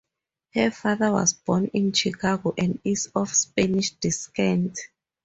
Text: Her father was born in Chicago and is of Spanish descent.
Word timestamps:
Her 0.55 0.71
father 0.71 1.11
was 1.11 1.33
born 1.33 1.65
in 1.75 1.91
Chicago 1.93 2.55
and 2.57 2.79
is 2.83 3.11
of 3.13 3.35
Spanish 3.35 3.91
descent. 3.91 4.79